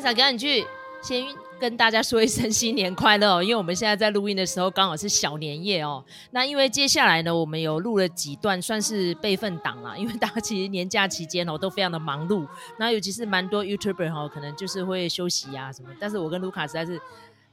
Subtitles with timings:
[0.00, 0.66] 麦嫂，赶紧去
[1.02, 1.26] 先
[1.58, 3.42] 跟大家说一声新年快乐哦！
[3.42, 6.02] 因为我们现在在录音的时候刚好是小年夜哦。
[6.30, 12.46] 那因为接下来呢，我们有录了几段算是备份档啦，因为大家其实年假期间哦都非常的忙碌，
[12.78, 15.90] 那尤其是蛮多 YouTuber 哦，可能就是会休息啊什么。
[16.00, 16.98] 但是我跟卢卡实在是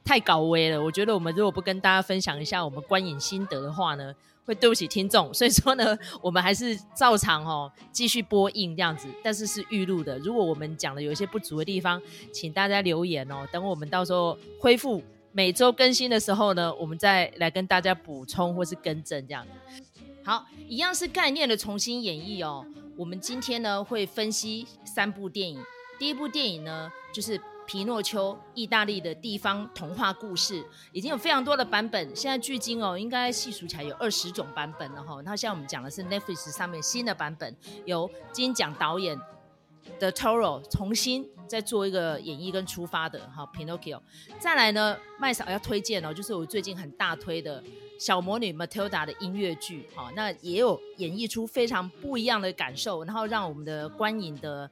[0.02, 4.14] 太高危了，我觉得我们如果不跟大家分享一下我们观影心得的话呢，
[4.48, 10.18] 会对不起听众，所以说呢，我们还是照常哦继续播映这样子，但是是预录的。
[10.20, 12.00] 如果我们讲的有一些不足的地方，
[12.32, 13.46] 请大家留言哦。
[13.52, 15.02] 等我们到时候恢复
[15.32, 19.82] 每周更新的时候呢，我们再来跟大家补充或是更正这样子。
[20.24, 22.64] 好，一样是概念的重新演绎哦。
[22.96, 25.62] 我们今天呢会分析三部电影，
[25.98, 27.38] 第一部电影呢就是。
[27.68, 32.16] 皮诺丘，意大利的地方童话故事，已经有非常多的版本。
[32.16, 35.20] 现在距今哦，应该细数起来有二十种版本了哈。
[35.22, 39.20] 那现在我们讲的是 Netflix 上面新的版本，由金奖导演
[40.00, 43.46] 的 Toro 重新再做一个演绎跟出发的哈。
[43.54, 44.00] Pinocchio，
[44.38, 47.62] 再来呢，麦嫂要推荐哦，就是我最近很大推的
[48.00, 50.10] 小魔女 Matilda 的音乐剧哈。
[50.16, 54.70] 那也有演绎出非常不一样的感受，然后让我们的观影的。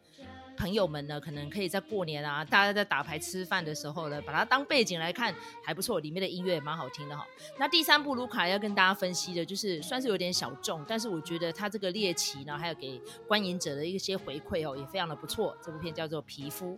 [0.57, 6.01] 朋友们呢，可能可以在过年啊，大家在打牌吃饭的时候呢，把它当背景来看，还不错。
[6.01, 7.27] 里面的音乐也蛮好听的哈。
[7.59, 15.57] 那第三部卢卡要跟大家分析的，就是算是有点小众，但是我觉得它这个猎奇呢，还有给观影者的一些回馈哦，也非常的不错。
[15.63, 16.75] 这部片叫做《皮肤》，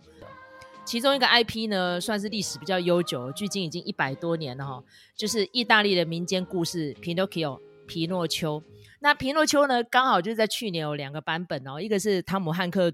[0.85, 4.83] 其中一个 IP 呢，算是历史比较悠久，距今已经一百多年了哈。
[5.15, 8.63] 就是意大利的民间故事《Pinocchio》皮诺丘。
[8.99, 12.91] 那皮诺丘呢，刚好就是在去年有两个版本哦，一个是汤姆汉克。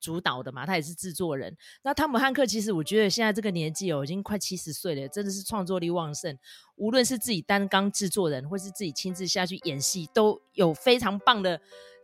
[0.00, 1.56] 主导的嘛，他也是制作人。
[1.82, 6.38] 那汤姆汉克其实我觉得现在这个年纪哦，已经快七十岁了，真的是创作力旺盛。
[6.76, 11.60] 无论是自己担纲制作人，或是自己亲自下去演戏，都有非常棒的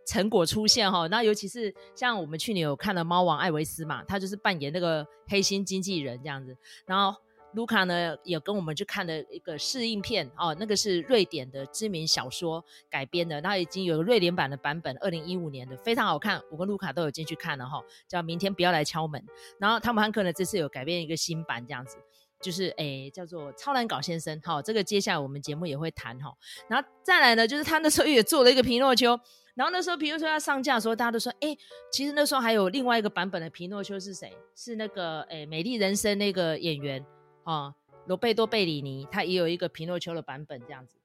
[0.06, 1.06] 成果出现哈。
[1.08, 6.56] 那尤其是像我们去年有看了《猫王艾维斯》嘛，他就是扮演那个黑心经纪人这样子，
[6.86, 7.18] 然后。
[7.54, 19.24] 卢卡呢也跟我们去看了一个试映片哦，那个是瑞典的知名小说改编的，那已经有个瑞典版的版本，二零一五年的非常好看，我跟卢卡都有进去看了哈，叫明天不要来敲门。
[19.58, 21.96] 然后汤姆汉克呢这次有改编一个新版这样子，
[22.40, 26.34] 就是诶叫做超难搞先生，好，这个接下来我们节目也会谈哈。
[26.68, 29.18] 然后再来呢，就是他那时候也做了一个皮诺丘，
[29.54, 31.56] 然后那时候皮诺丘要上架的时候，大家都说诶，
[31.92, 34.36] 其实那时候还有另外一个版本的皮诺丘是谁？
[34.56, 37.04] 是那个诶美丽人生那个演员。
[37.44, 37.74] 哦，
[38.06, 40.96] 罗贝多·贝里尼他也有一个皮诺丘的版本，这样子。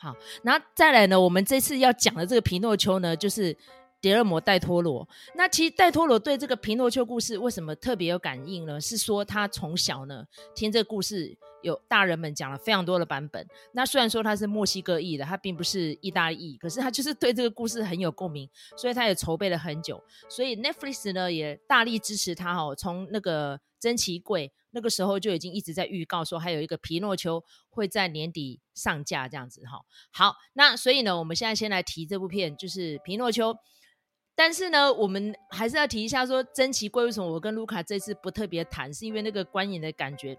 [0.00, 3.52] 好，那再来呢，我们这次要讲的这个皮诺丘呢，就是
[4.00, 5.08] 迭勒摩·戴托罗。
[5.34, 8.80] 那其实戴托罗对这个皮诺丘故事为什么特别有感应呢？
[8.80, 13.44] 是说他从小呢听这个故事，有大人们讲了非常多的版本。
[13.72, 20.00] 那虽然说他是墨西哥裔的，他并不是意大利裔，可是他就是对这个故事很有共鸣，所以他也筹备了很久。
[20.28, 23.58] 所以 Netflix 呢也大力支持他哦，从那个。
[23.80, 29.80] 珍奇柜那个时候就已经一直在预告说，还有一个皮诺丘会在年底上架这样子哈。
[30.12, 33.56] 好，那所以呢，我们现在先来提这部片，就是皮诺丘。
[34.34, 40.38] 但是呢，我们还是要提一下说，珍奇柜为什么我跟卢卡这次不特别谈，是因为那个观影的感觉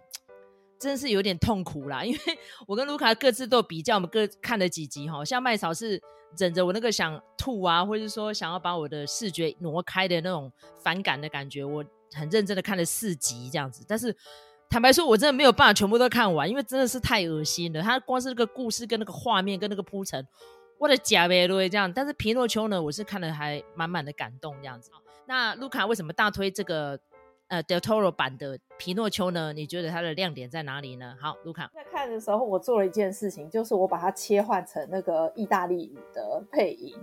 [0.80, 2.04] 真是有点痛苦啦。
[2.06, 2.20] 因为
[2.68, 5.26] 我跟卢卡各自都有比较，我们各看了几集哈。
[5.26, 6.02] 像麦嫂是
[6.38, 10.50] 忍着我那个想吐啊，或者说想要把我的视觉挪开的那种
[10.82, 11.84] 反感的感觉，我。
[12.14, 14.16] 很认真的看了四集这样子，但是
[14.70, 17.82] 坦白说，我真的没有办法全部都看完，因为真的是太恶心了。
[17.82, 20.24] 它光是那个故事跟那个画面跟那个铺陈，
[20.78, 21.92] 我的假呗都会这样。
[21.92, 24.92] 但是皮诺丘呢，我是看了还满满的感动这样子。
[25.26, 27.00] 那卢卡为什么大推这个
[27.48, 29.54] 呃 Del Toro 版的皮诺丘呢？
[29.54, 31.16] 你觉得它的亮点在哪里呢？
[31.20, 36.96] 好，卢卡在看的时候，我做了一件事情，就是我把它切换成那个意大利语的配音。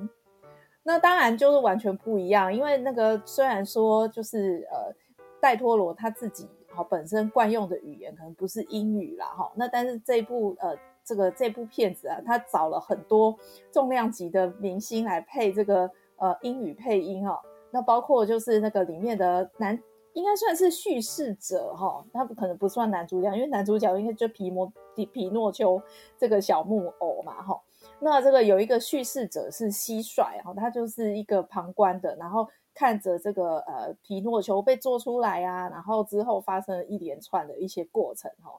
[0.89, 4.95] 那当然就是完全不一样，因为那个虽然说就是呃，
[5.41, 13.37] 戴托罗他自己哈本身惯用的语言可能不是英语啦哈，那但是这部呃这个这部片子啊，他找了很多
[13.73, 19.77] 重量级的明星来配这个呃英语配音哈，那包括就是那个里面的男
[20.13, 25.83] 应该算是叙事者哈，他可能不算男主角，因为男主角应该就皮摩皮皮诺丘
[26.17, 27.61] 这个小木偶嘛哈。
[27.99, 38.53] 那这个有一个叙事者是蟋蟀，哈，他就是一个旁观的，然后看着这个呃皮诺丘被做出来啊，然后之后发生了一连串的一些过程，哈。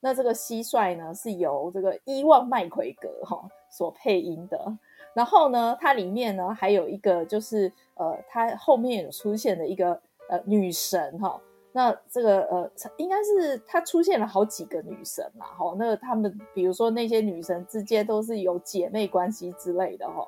[0.00, 4.78] 那这个蟋蟀呢是由这个伊万麦奎格哈所配音的，
[5.14, 11.40] 然后呢，它里面呢还有一个就是呃，它后面有出现的一个呃女神哈。
[11.72, 20.26] 那这个呃，应该是他出现了好几个女神嘛，哈，那他们比如说那些女神之间都是有姐妹关系之类的，哈。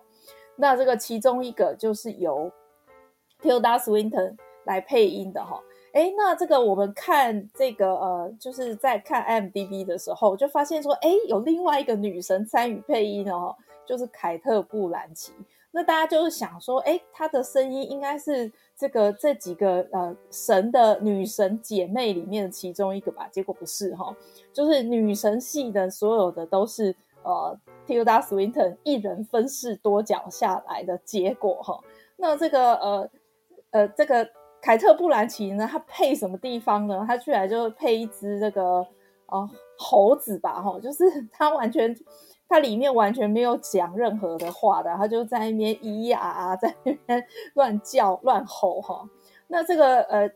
[0.55, 2.51] 那这个其中一个就是由
[3.41, 5.61] Tilda Swinton 来配音的，哈。
[5.93, 13.55] 哎，那这个我们看这个呃，就是在看 m d b 的时候，就发现说，哎，有另外一个女神参与配音哦，
[13.85, 15.33] 就是凯特·布兰奇。
[15.75, 23.27] 那大家就是想说，哎，她的声音应该是这个这几个呃神的女神姐妹里面的其中一个吧？
[23.29, 24.15] 结果不是哈、
[24.53, 31.81] 就是女神系的所有的都是呃 Tilda Swinton 一人分饰多角下来的结果哈、
[32.17, 33.11] 那这个呃
[33.71, 34.29] 呃这个
[34.61, 37.03] 凯特·布兰奇呢，她配什么地方呢？
[37.09, 38.81] 她居然就配一只这个
[39.25, 41.97] 啊、呃、猴子吧哈、就是她完全。
[42.53, 49.09] 它里面完全没有讲任何的话的，他就在那边咿呀啊，在那边 乱叫乱吼哈。
[49.49, 50.29] 那这个呃，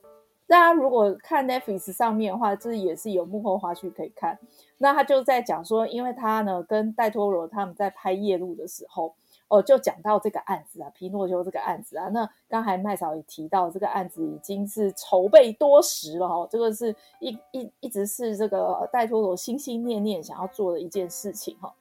[0.47, 4.39] 大家如果看 Netflix 上面的话，这也是有幕后花絮可以看。
[4.79, 9.15] 那他就在讲说，因为他呢跟戴托罗他们在拍夜路的时候，
[9.49, 12.09] 哦，就讲到这个案子啊，皮诺丘这个案子啊。
[12.09, 21.75] 那刚才麦嫂也提到，这个案子已经是筹备多时了哈，这个是一一一直是这个戴托罗心心念念想要做的一件事情哈。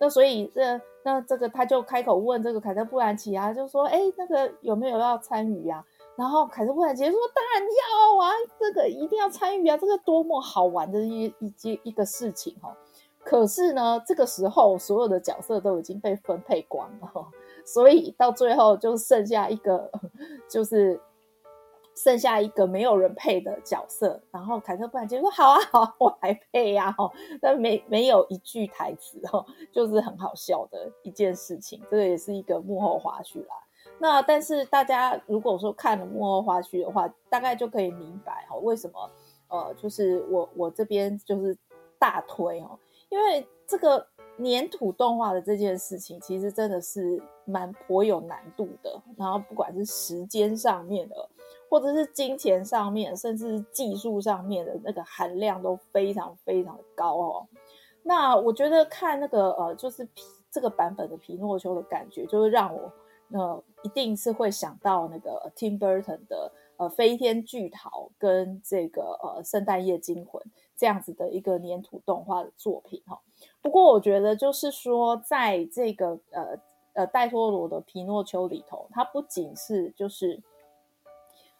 [0.00, 5.84] 那所以这那这个他就开口问这个凯特·布兰奇啊，就说：“哎，那个有没有要参与呀？”
[6.16, 12.72] 然后凯特·布兰奇说：“当然要啊，这个一定要参与啊，这个多么好玩的一一件一个事情哦。”
[13.22, 17.26] 可是呢，这个时候所有的角色都已经被分配光了，
[17.66, 19.90] 所以到最后就剩下一个，
[20.48, 20.98] 就是。
[22.02, 27.12] 剩下一个没有人配的角色，然后凯特·布兰奇说：“好啊，好啊，我来配呀！”哦，
[27.42, 31.78] 但没没有一句台词哦，就是很好笑的一件事情。
[31.90, 33.54] 这个也是一个幕后花絮啦。
[33.98, 39.10] 那但是大家如果说看了幕后花絮的话，大概就可以明白哦，为什么
[39.48, 41.54] 呃，就是我我这边就是
[41.98, 42.78] 大推哦，
[43.10, 44.06] 因为这个
[44.38, 48.98] 黏土动画的这件事情，其实真的是蛮颇有难度的。
[49.18, 51.28] 然后不管是时间上面的。
[51.70, 57.46] 或者是金钱上面，甚至是技术上面的那个含量都非常非常的高哦。
[58.02, 62.92] 那我觉得看那个呃，就是皮这个版本的皮诺丘的感觉，就是让我
[63.32, 70.42] 呃一定是会想到那个 Tim Burton 的呃飞天巨桃跟这个呃圣诞夜惊魂
[70.76, 73.20] 这样子的一个黏土动画的作品哈。
[73.62, 76.58] 不过我觉得就是说，在这个呃
[76.94, 80.42] 呃戴托罗的皮诺丘里头，它不仅是就是。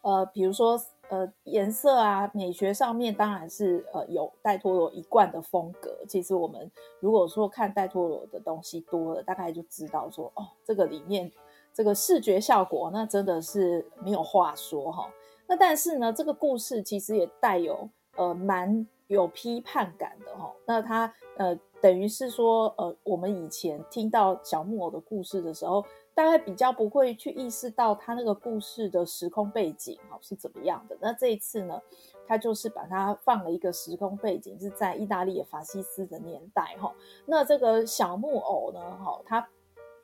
[0.02, 5.96] 呃，比如说，呃，颜色啊，美学上面当然是呃有戴托罗一贯的风格。
[6.08, 6.70] 其实我们
[7.00, 11.30] 如果说看戴托罗的东西多了，大概就知道说，哦，这个里面
[11.74, 15.10] 这个视觉效果那真的是没有话说哈。
[15.46, 20.52] 那但是呢，这个故事其实也带有呃蛮有批判感的哈。
[20.64, 25.84] 那它呃等于是说，呃，我们以前听到小木偶的故事的时候。
[26.12, 30.94] 大概比较不会去意识到他那个故事的时空背景哈是怎么样的。
[31.00, 31.80] 那这一次呢，
[32.26, 36.92] 他就是把它放了一个时空背景是在意大利的法西斯的年代哈。
[37.24, 39.48] 那这个小木偶呢，哈，它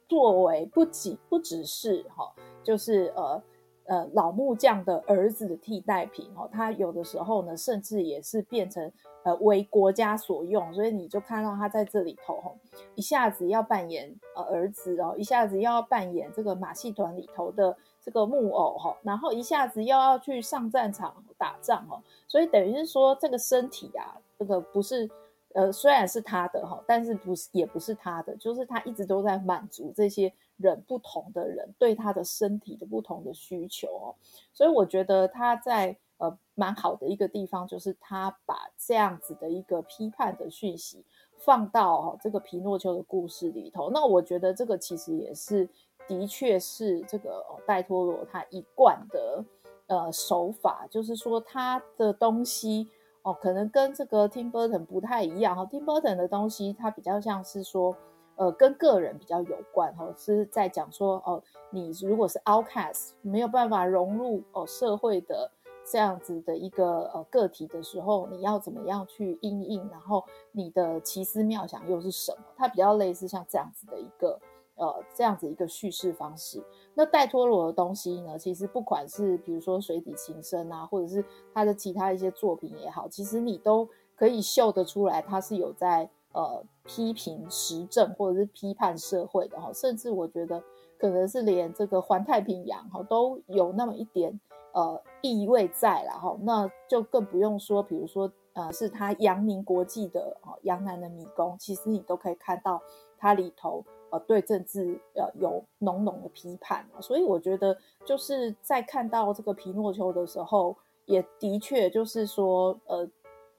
[0.08, 2.32] 作为不仅不只是哈，
[2.62, 3.42] 就是呃。
[3.88, 8.90] 呃，老木匠的儿子的替代品哦，他有的时候呢，甚至也是变成
[9.26, 12.54] 呃为国家所用，所以你就看到他在这里头哦，
[12.94, 25.10] 一下子要扮演呃儿子哦，一下子要扮演这个马戏团里头的这个木偶哈，然后一下子又要去上战场打仗哦，所以等于是说这个身体啊，这个不是。
[25.54, 34.14] 呃，虽然是他的哈，但是不是也不是他的，就是他一直都在满足这些人不同的人对他的身体的不同的需求哦，
[34.52, 41.04] 所以我觉得他在呃蛮好的一个地方，就是他把这样子的一个批判的讯息
[41.36, 45.68] 放到哦这个皮诺丘的故事里头，那我觉得这个其实也是
[46.06, 49.44] 的确是这个哦戴托罗他一贯的
[49.86, 52.88] 呃手法，就是说他的东西。
[53.22, 55.66] 哦，可能跟这个 Tim Burton 不太一样哈。
[55.66, 57.96] Tim Burton 的东西，它比较像是说，
[58.36, 65.50] 呃，跟个人比较有关哈，是在讲说，哦，你如果是 outcast，没有办法融入哦社会的
[65.88, 69.88] 这样子的一个呃个体的时候，你要怎么样去应应？
[69.88, 72.44] 然后你的奇思妙想又是什么？
[72.56, 74.40] 它比较类似像这样子的一个
[74.74, 76.60] 呃这样子一个叙事方式。
[76.94, 78.36] 那戴托罗的东西呢？
[78.36, 81.24] 其实不管是比如说水底情深啊，或者是
[81.54, 89.70] 他的其他一些作品也好，其实你都可以嗅得出来，他是有在呃批评时政或者是批判社会的哈。
[89.72, 90.62] 甚至我觉得
[90.98, 94.40] 可能是连这个环太平洋哈都有那么一点
[94.76, 96.36] 呃意味在了哈。
[96.42, 102.80] 那就更不用说，比如说呃是他阳明国际的哦杨楠的迷宫，其实你都可以看到
[103.18, 103.84] 它里头。
[104.08, 113.10] 呃，对政治呃有浓浓的批判，所以我觉得就是在看到这个皮诺丘的时候，也的确就是说，呃，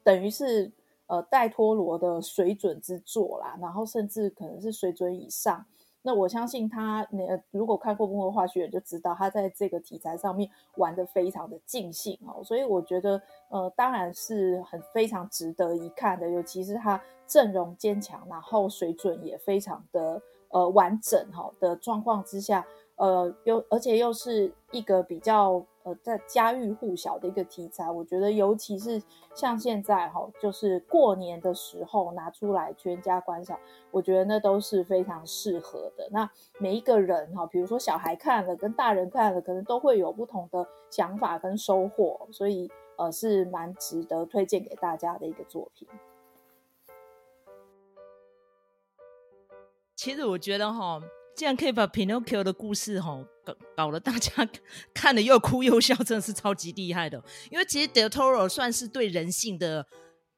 [0.05, 0.71] 等于是
[1.07, 5.65] 呃戴托罗的水准之作啦，然后甚至可能是水准以上。
[6.01, 22.65] 那我相信他，呃，如果看过《幕后花絮》就知道他在这个题材上面玩的非常的尽兴哦，所以我觉得，呃，当然是很非常值得一看的，尤其是他阵容坚强，然后水准也非常的呃完整哈的状况之下。
[22.97, 28.99] 呃，又而且又是一个比较呃在家喻户晓的一个题材，我觉得尤其是
[29.35, 33.59] 像现在哈，就是过年的时候拿出来全家观赏，
[33.91, 36.09] 我觉得那都是非常适合的。
[36.11, 36.27] 那
[36.57, 45.87] 每一个人哈，比如说小孩看了跟大人看了，可能都会有不同的想法跟收获，所以呃是蛮值得推荐给大家的一个作品。
[49.95, 50.99] 其实我觉得哈。
[51.37, 54.49] 竟然可以把 Pinocchio 的故事吼搞搞得大家
[54.91, 57.23] 看了又哭又笑，真的是超级厉害的。
[57.51, 59.85] 因为其实 Del Toro 算是对人性的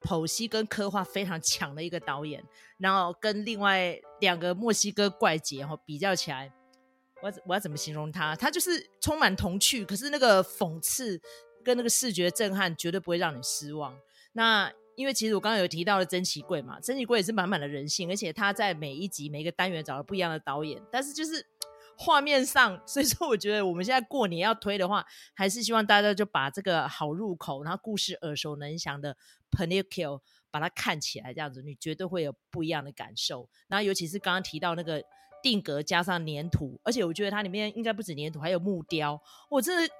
[0.01, 2.43] 剖析跟刻画非常强的一个导演，
[2.77, 6.51] 然后跟另外两个墨西哥怪杰吼比较起来，
[7.21, 8.35] 我我要怎么形容他？
[8.35, 11.17] 他就是充满童趣，可是那个讽刺
[11.63, 13.97] 跟那个视觉震撼绝对不会让你失望。
[14.33, 21.45] 那因为其实我刚刚有提到了珍奇柜嘛，珍奇柜也是满满的人性，而且他在每一集每一个单元找了不一样的导演，但是就是
[21.97, 29.15] 画面上，所以说我觉得我们现在过年要推的话，还是希望大家就把这个好入口，然后故事耳熟能详的
[29.51, 30.19] Pinocchio
[30.51, 33.47] 把它看起来，这样子你绝对会有不一样的感受。
[33.69, 35.01] 然后尤其是刚刚提到那个
[35.41, 39.93] 定格加上粘土，而且我觉得它里面应该不止粘土，还有木雕，我真的。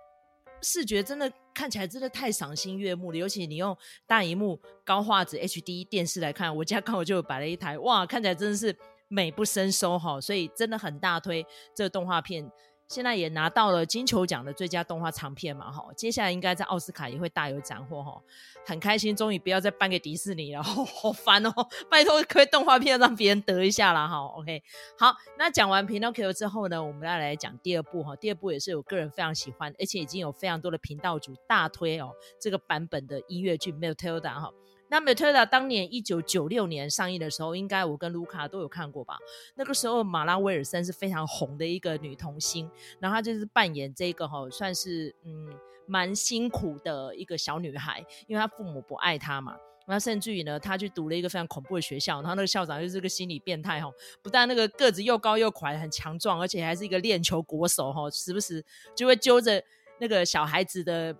[0.61, 3.75] 视觉真的看起来真的太赏心悦目了，尤其你用
[4.07, 8.75] 大荧幕高画质 HD 电视来看，我家刚好就摆了一台，哇，看起来真的是
[9.07, 12.49] 美不胜收哈，所以真的很大推这个动画片。
[12.89, 18.19] 现在也拿到了金球奖的最佳动画长片嘛，哈，接下来应该在奥斯卡也会大有斩获，哈，
[18.65, 21.51] 很开心，终于不要再颁给迪士尼了， 好烦哦，
[21.87, 24.63] 拜托，可以动画片让别人得一下啦，哈，OK，
[24.97, 34.51] 好，那讲完 Pinocchio 之后呢，我们再来讲第二部，哈，第二部也是我个人非常喜欢，而且已经有非常多的频道主大推哦，这个版本的音乐剧 Matilda 哈。
[34.89, 39.17] 那 Matilda 当年一九九六年上映的时候，应该我跟卢卡都有看过吧？
[39.55, 42.69] 那个时候马拉威尔森是非常红的一个女童星，
[42.99, 45.53] 然后她就是扮演这个哈，算是嗯
[45.85, 49.55] 蛮辛苦的一个小女孩，因为她父母不爱她嘛，
[49.85, 53.91] 那甚至于呢，她去读了一个非常恐怖的学校，然后那个校长就是个心理变态哈，
[54.23, 58.65] 不但那个个子又高又快，很强壮，而且还是一个链球国手哈，时不时
[58.95, 59.63] 就会揪着
[59.99, 61.15] 那个小孩子的，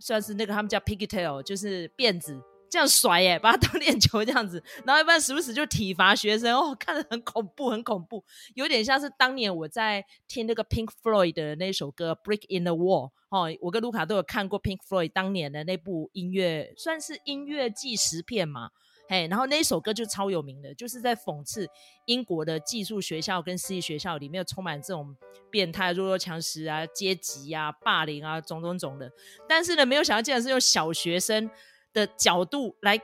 [0.00, 2.36] 算是那个他们叫 pigtail，就是辫子。
[2.68, 18.70] 这样甩耶， 把他当链球这样子，然后一般时不时就体罚学生哦， 看着很恐怖，很恐怖，有点像是当年我在听那个 Pink Floyd 的那首歌《Break in the Wall》哦，我跟卢卡都有看过 Pink Floyd 当年的那部音乐，算是音乐纪实片嘛，
[19.08, 21.68] 嘿，然后那首歌就超有名的，就是在讽刺
[22.06, 25.16] 英国的寄宿学校跟私立学校里面充满这种
[25.50, 29.10] 变态、弱肉强食啊、阶级啊、霸凌啊，种种种的，
[29.48, 31.50] 但是呢，没有想到竟然是用小学生。
[31.96, 33.00] 的角度来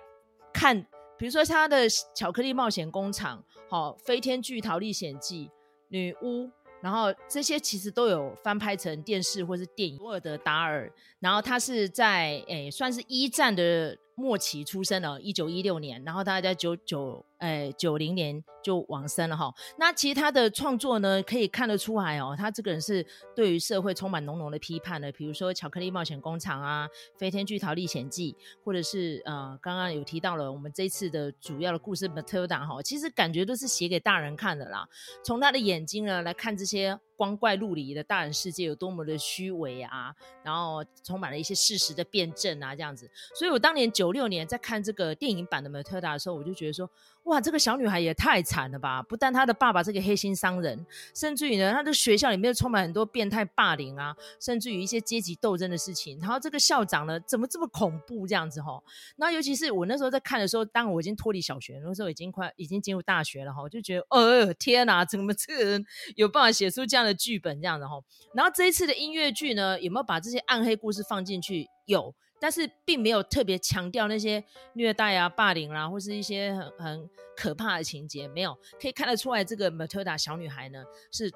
[0.52, 5.46] 看，比如说他的《巧克力冒险工厂》、好《飞天巨桃历险记》、
[5.88, 6.50] 女巫，
[6.82, 9.98] 然后这些其实都有翻拍成电视或是电影。
[10.02, 17.24] 沃尔德·达尔，然后他是在诶算是一战的末期出生的，一九一六年，然后他在九九。
[17.42, 19.52] 哎，九零年就往生了哈。
[19.76, 25.10] 那其实他的创作呢，可以看得出来哦，他这个人是对于社会充满浓浓的批判的。
[25.10, 26.86] 比如说《巧克力冒险工厂》啊，
[27.18, 28.32] 《飞天巨桃历险记》，
[28.64, 34.88] 或者是呃，刚刚有提到了我们这次的主要的故事《Matilda》哈，其实感觉都是写给大人看的啦。
[35.24, 43.10] 从他的眼睛呢来看这些光怪陆离的大人世界有多么的虚伪啊，然后充满了一些事实的辩证啊，这样子。
[43.34, 46.88] 所以我当年九六年在看这个电影版的《Matilda》的时候，我就觉得说。
[47.24, 49.00] 哇，这个小女孩也太惨了吧！
[49.00, 56.18] 不但她的爸爸是个黑心商人，甚至于呢，她的学校里面充满很多变态霸凌啊，甚至于一些阶级斗争的事情。
[56.18, 58.82] 然后这个校长呢，怎么这么恐怖这样子哈？
[59.16, 65.84] 然后尤其是我那时候在看的时候，当我已经脱离小学，那时候已经快已经进入大学了哈，我就觉得，哦天哪，怎么这个人
[66.16, 68.02] 有办法写出这样的剧本这样的哈？
[68.34, 71.68] 然后这一次的音乐剧呢，有没有把这些暗黑故事放进去？
[71.86, 72.14] 有。
[72.42, 80.82] 但是并没有特别强调那些虐待啊、霸凌啦、啊，或是一些很很可怕的情节，没有，可以看得出来，这个 Matilda 小女孩呢
[81.12, 81.30] 是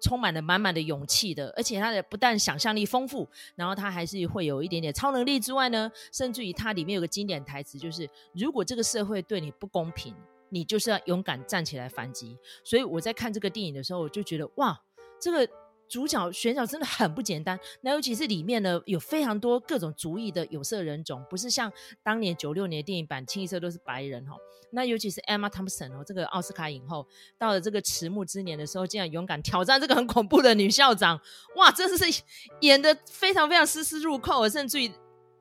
[0.00, 10.14] 充满了满满的勇气的，而且她的不但想象力丰富，然后她还是会有一点点超能力之外呢，甚至于她里面有个经典台词，就是如果这个社会对你不公平，
[10.50, 12.38] 你就是要勇敢站起来反击。
[12.62, 14.80] 所以我在看这个电影的时候，我就觉得哇，
[15.18, 15.52] 这个。
[15.92, 17.60] 主角选角真的很不简单。
[17.82, 21.70] 那尤其是里面呢，有非常多各种族裔的有色人种，不是像
[22.02, 24.34] 当年九六年的电影版清一色都是白人哈。
[24.70, 27.06] 那尤其是 Emma Thompson 哦，这个奥斯卡影后，
[27.36, 31.20] 到了这个迟暮之年的时候，竟然勇敢挑战这个很恐怖的女校长，
[31.56, 32.22] 哇，真的是
[32.62, 34.90] 演得非常非常丝丝入扣，甚至于。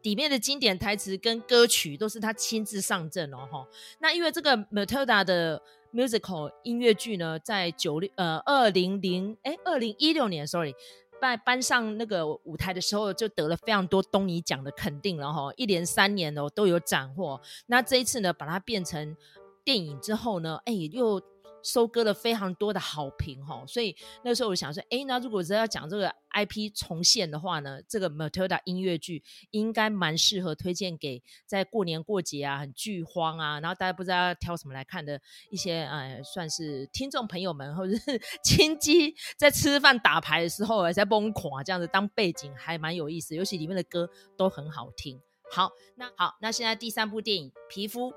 [0.04, 3.64] 里面的经典台词跟歌曲都是他亲自上阵哦，哈。
[4.00, 5.62] 那因为这个 Matilda 的
[5.94, 10.74] musical 音乐剧呢，在九六呃二零零哎二零一六年，sorry，
[11.22, 17.40] 在搬上那个舞台的时候，就得了非常多东尼奖的肯定了哈，一连三年哦都有斩获。
[17.68, 19.16] 那这一次呢，把它变成
[19.64, 21.22] 电影之后呢，哎又。
[21.64, 45.20] 收割了非常多的好评哈，所以那时候我想说，哎，那如果是要讲这个 IP 重现的话呢，这个 Matilda 音乐剧应该蛮适合推荐给在过年过节啊很剧荒啊，然后大家不知道要挑什么来看的一些呃，算是听众朋友们或者是 亲戚在吃饭打牌的时候在崩垮这样子当背景还蛮有意思，尤其里面的歌都很好听。
[45.52, 48.12] 好，那好，那现在第三部电影《皮肤》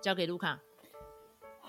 [0.00, 0.67] 交给卢卡。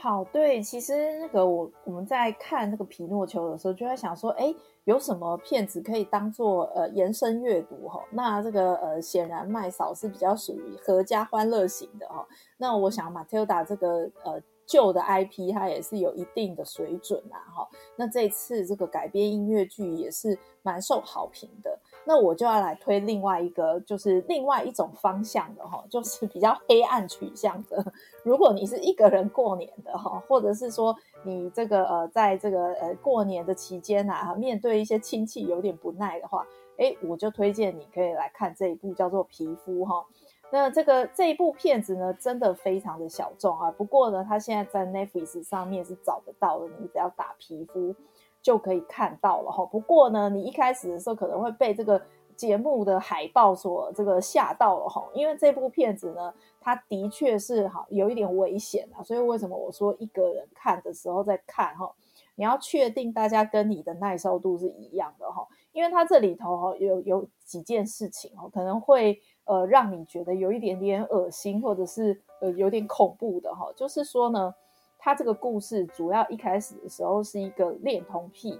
[0.01, 8.01] 好，对，其实那个我我们在看那个皮诺丘的时候，就在想说，哎，有什么片子可以当做呃延伸阅读哈？
[8.12, 12.25] 那这个呃，显然麦嫂是比较属于合家欢乐型的哈。
[12.58, 14.41] 那我想马蒂尔达这个呃。
[14.70, 17.68] 旧的 IP 它也是有一定的水准呐，哈。
[17.96, 21.79] 那这次这个改编音乐剧也是蛮受好评的。
[22.10, 27.86] 那我就要来推另外一个，就是另外一种方向的哈，就是比较黑暗取向的。
[28.24, 36.44] 如果你是一个人过年的哈，或者是说你这个呃，在这个呃过年的期间呐，面对一些亲戚有点不耐的话，
[36.78, 40.04] 诶，我就推荐你可以来看这一部叫做《皮肤》哈。
[40.50, 43.70] 那这个这一部片子呢，真的非常的小众啊。
[43.70, 47.93] 不过呢，它现在在 Netflix 上面是找得到的，你只要打皮肤
[48.41, 49.65] 就可以看到了哈。
[49.65, 52.02] 不过呢，你一开始的时候可能会被这个
[52.36, 59.04] 节目的海报所这个吓到了哈，因为这部片子呢，它的确是哈有一点危险啊。
[59.04, 61.91] 所以为什么我说一个人看的时候再看哈，
[62.36, 69.21] 你要确定大家跟你的耐受度是一样的哈，因为它这里头哈有有几件事情哦，可能会。
[69.45, 74.54] 呃，让你觉得有一点点恶心，或者是呃有点恐怖的哈，就是说呢，
[74.99, 78.59] 他这个故事主要一开始的时候是一个恋童癖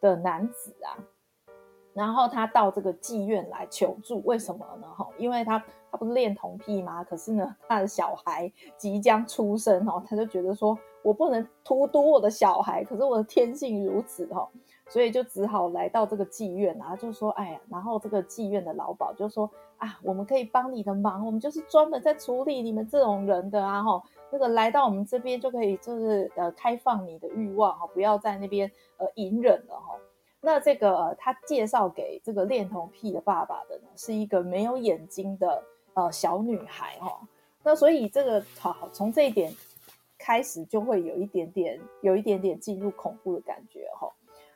[0.00, 0.94] 的男子啊，
[1.94, 4.86] 然后他到这个妓院来求助，为什么呢？
[4.96, 5.58] 哈，因为他
[5.90, 7.02] 他不是恋童癖吗？
[7.02, 14.46] 可是呢，他的小孩即将出生哦，他就觉得说我不能荼毒我的小孩，可是我的天性如此哈。
[14.90, 29.96] 所以就只好来到这个妓院啊，就说哎呀，然后这个妓院的老鸨就说啊，我们可以帮你的忙，我们就是专门在处理你们这种人的啊，哈，那个来到我们这边就可以就是呃开放你的欲望哈，不要在那边呃隐忍了哈。
[30.40, 35.62] 那这个他介绍给这个恋童癖的爸爸的呢，是一个没有眼睛的
[35.94, 37.20] 呃小女孩哈。
[37.62, 39.52] 那所以这个好从这一点
[40.16, 44.08] 开始就会有一点点有一点点进入恐怖的感觉哈。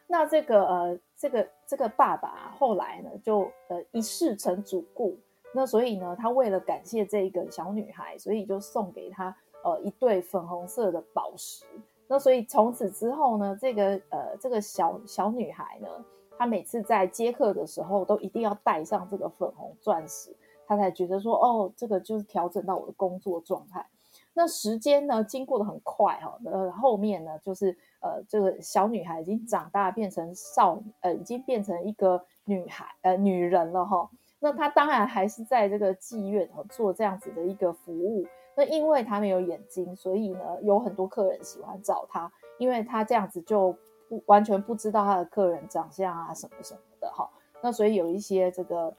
[0.07, 5.19] 那这个呃，这个这个爸爸啊，后来呢，就呃一试成主顾，
[5.55, 11.65] 那所以呢，他为了感谢这个小女孩，所以就送给她呃一对粉红色的宝石。
[12.09, 15.89] 那所以从此之后呢，这个呃这个小小女孩呢，
[16.37, 23.87] 她每次在接客的时候，都一定要戴上这个粉红钻石，她才觉得说哦，这个就是调整到我的工作状态。
[24.35, 34.11] 那时间呢，经过的很快哈，呃，后面呢，就是呃，这个小女孩已经长大，变成少，呃，已经变成一个女孩，呃，女人了哈。
[34.41, 38.27] 那她当然还是在这个妓院做这样子的一个服务。
[38.55, 43.75] 那因为他没有眼睛，所以呢，有很多客人喜欢找他，因为他这样子就
[44.09, 47.29] 不完全不知道他的客人长相啊什么什么的哈。
[47.63, 48.95] 那所以有一些这个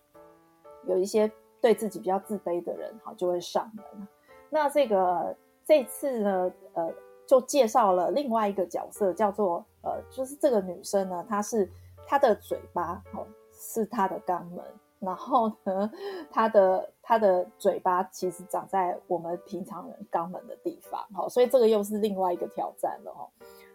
[0.87, 4.07] 有一些对自己比较自卑的人哈，就会上门。
[4.49, 5.35] 那这个
[5.65, 6.93] 这次呢，呃，
[7.25, 11.69] 就介绍了另外一个角色，叫做呃，就是这个女生呢，她是
[12.05, 14.63] 她的嘴巴哦，是她的肛门，
[14.99, 15.91] 然后呢，
[16.31, 23.29] 她的她的嘴巴其实长在我们平常人肛门的地方，好，所以这个又是另外一个挑战了哈。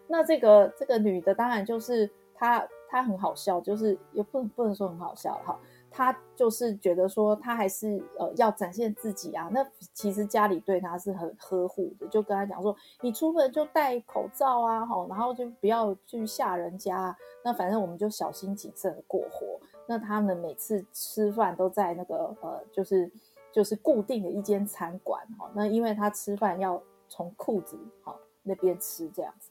[0.07, 5.57] 那这个这个女的当然就是她，她很好笑，就是也不能不能说很好笑哈。
[5.91, 9.47] 她就是觉得说，她还是呃要展现自己啊。
[9.51, 17.15] 那其实家里对她是很呵护的，就跟他讲说，你出门就戴口罩啊，吼，然后就不要去吓人家。
[17.43, 19.59] 那反正我们就小心谨慎过活。
[19.89, 23.11] 那他们每次吃饭都在那个呃，就是
[23.51, 25.49] 就是固定的一间餐馆哈。
[25.55, 29.49] 那因为他吃饭要从裤子哈那边吃这样子。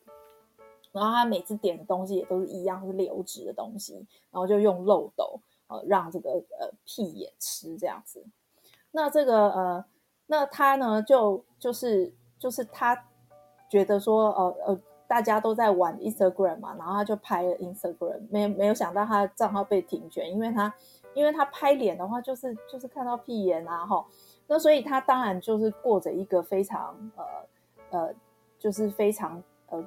[0.93, 3.95] 然后他每次点的东西也都是一样，是流质的东西，
[4.31, 8.25] 然后就用漏斗呃让这个呃屁眼吃这样子。
[8.93, 9.85] 那这个呃，
[10.29, 13.07] 那他呢就就是就是他
[13.69, 20.73] 觉得说呃呃大家都在玩 Instagram 嘛，然后他就拍了 Instagram，没没有想到他的账号被停权，因为他
[21.15, 24.07] 因为他拍脸的话就是就是看到屁眼啊哈，
[24.47, 27.25] 那所以他当然就是过着一个非常呃
[27.91, 28.15] 呃
[28.59, 29.85] 就是非常呃。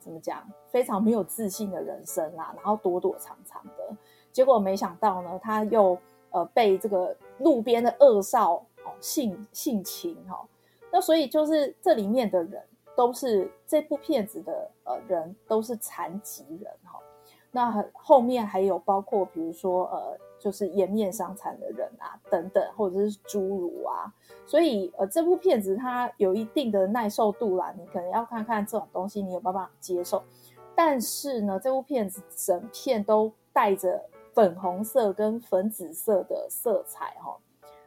[0.00, 0.46] 怎么讲？
[0.68, 3.96] 非常没有自信的人生啦，然后躲躲藏藏的，
[4.30, 5.96] 结果没想到呢，他又
[6.28, 10.44] 呃被这个路边的恶少哦性性侵哈、哦，
[10.92, 12.62] 那所以就是这里面的人
[12.96, 17.02] 都是这部片子的呃人都是残疾人哈、哦，
[17.50, 20.18] 那后面还有包括比如说呃。
[20.36, 24.12] 就是颜面伤残的人啊，等等，或者是侏儒啊，
[24.44, 30.22] 所以呃，这部片子它有一定的耐受度啦，你可能要看看这种东西你有办法接受。
[30.74, 34.04] 但是呢，这部片子整片都带着
[34.34, 37.36] 粉红色跟粉紫色的色彩哈、哦。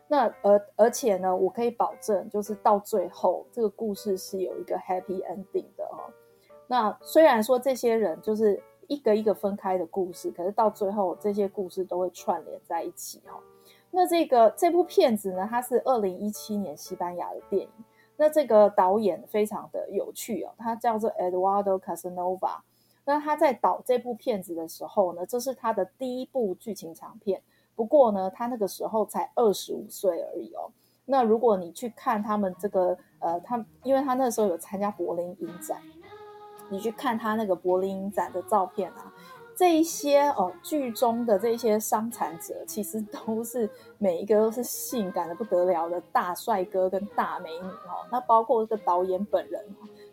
[0.08, 6.12] 那而而且呢，我可以保证，就是到最后这个故事是有一个 happy ending 的哦。
[6.68, 8.62] 那虽然说这些人就是。
[8.90, 13.38] 一个一个分开的故事，可是到最后这些故事都会串联在一起哈。
[13.92, 17.70] 那这个这部片子呢，它是二零一七年西班牙的电影。
[18.16, 22.60] 那这个导演非常的有趣哦，他叫做 Eduardo Casanova。
[23.04, 27.42] 那他在导这部片子的时候呢，这是他的第一部剧情长片。
[27.78, 30.70] 不过呢，他那个时候才二十五岁而已哦。
[31.06, 35.80] 那如果你去看他们这个呃，他因为他那时候有参加柏林影展。
[36.70, 39.14] 你去看他那个柏林影展的照片啊，
[39.56, 48.04] 这一些哦剧中的这些伤残者，其实都是每一个都是性感的不得了的大帅哥跟大美女哦。
[48.12, 49.64] 那包括这个导演本人，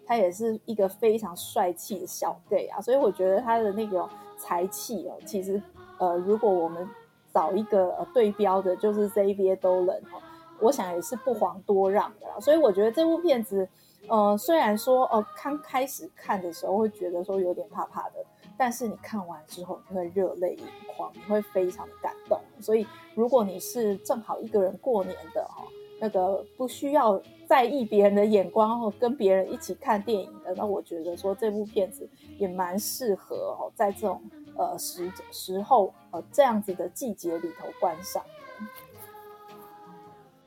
[0.07, 2.81] 他也是一个非常帅气的小 gay 啊。
[2.81, 5.61] 所以我觉得他的那个才气哦，其实
[5.99, 6.89] 呃，如果我们
[7.35, 10.23] 找一个呃对标的，就是 Xavier Dolan 哦，
[10.61, 12.39] 我想也是不遑多让的啦。
[12.41, 13.69] 所以我觉得这部片子。
[14.07, 18.17] 呃，虽然说呃，刚开始看的时候会觉得说有点怕怕的，
[18.55, 22.39] 但是你看完之后你会热泪盈眶，你会非常的感动。
[22.61, 25.65] 所以如果你是正好一个人过年的哈，
[25.99, 34.21] 那个不需要在意别人的眼光或跟别人一起看电影的，那我觉得说这部片子也蛮适合哦，在这种
[34.57, 38.67] 呃时时候呃这样子的季节里头观赏的。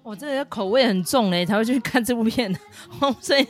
[0.04, 2.54] 我这个口味很重嘞，才会去看这部片，
[3.22, 3.48] 所以。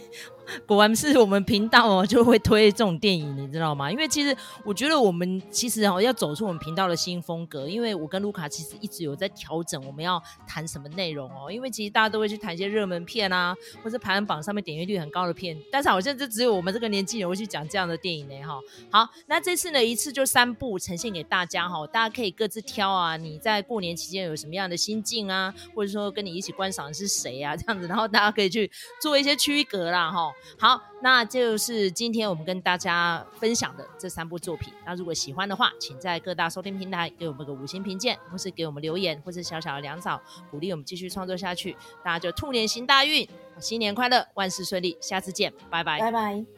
[0.66, 3.92] 果然是我们频道哦，就会推这种电影，你知道吗？
[3.92, 11.52] 因为其实我觉得我们其实哦要走出我们频道的新风格，因为我跟卢卡其实一直有在调整我们要谈什么内容哦。
[11.52, 18.60] 因为其实大家都会去谈一些热门片啊，或者排行榜上面点阅率很高的片，但是好像就只有我们这个年纪人会去讲这样的电影呢哈。
[18.90, 23.18] 好，那这次呢一次就三部呈现给大家哈，大家可以各自挑啊。
[23.18, 27.56] 你在过年期间有什么样的心境啊，或者说跟你一起观赏的是谁啊？
[27.56, 28.70] 这样子，然后大家可以去
[29.02, 30.32] 做一些区隔啦哈。
[30.58, 34.74] 好，那就是今天我们跟大家分享的这三部作品。
[34.86, 41.76] 那如果喜欢的话，请在各大收听平台给我们个五星评鉴，或是给我们留言，或是小小的粮草，鼓励我们继续创作下去。
[42.04, 43.28] 大家就兔年行大运，
[43.60, 46.57] 新年快乐，万事顺利，下次见，拜拜，拜拜。